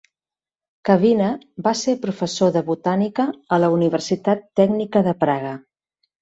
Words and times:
Kavina 0.87 1.27
va 1.67 1.73
ser 1.81 1.95
professor 2.05 2.53
de 2.55 2.63
botànica 2.71 3.27
a 3.27 3.61
la 3.65 3.71
Universitat 3.77 4.43
Tècnica 4.63 5.05
de 5.11 5.15
Praga. 5.23 5.55